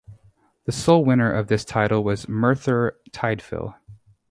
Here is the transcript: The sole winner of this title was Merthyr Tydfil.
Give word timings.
The 0.65 0.71
sole 0.71 1.05
winner 1.05 1.31
of 1.31 1.45
this 1.45 1.63
title 1.63 2.03
was 2.03 2.27
Merthyr 2.27 2.97
Tydfil. 3.11 3.75